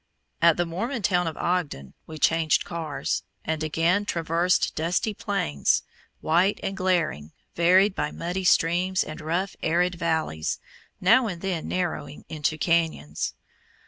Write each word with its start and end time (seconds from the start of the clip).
At 0.41 0.57
the 0.57 0.65
Mormon 0.65 1.03
town 1.03 1.27
of 1.27 1.37
Ogden 1.37 1.93
we 2.07 2.17
changed 2.17 2.65
cars, 2.65 3.21
and 3.45 3.61
again 3.61 4.03
traversed 4.03 4.73
dusty 4.73 5.13
plains, 5.13 5.83
white 6.21 6.59
and 6.63 6.75
glaring, 6.75 7.33
varied 7.53 7.93
by 7.93 8.09
muddy 8.09 8.43
streams 8.43 9.03
and 9.03 9.21
rough, 9.21 9.55
arid 9.61 9.93
valleys, 9.93 10.59
now 10.99 11.27
and 11.27 11.39
then 11.43 11.67
narrowing 11.67 12.25
into 12.29 12.57
canyons. 12.57 13.35